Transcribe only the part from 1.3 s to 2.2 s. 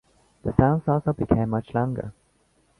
much longer.